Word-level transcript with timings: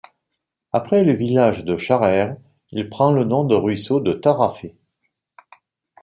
Après 0.73 1.03
le 1.03 1.13
village 1.13 1.63
de 1.63 1.77
Chareire, 1.77 2.35
il 2.71 2.89
prend 2.89 3.11
le 3.11 3.23
nom 3.23 3.43
de 3.43 3.53
ruisseau 3.55 3.99
de 3.99 4.13
Taraffet. 4.13 4.75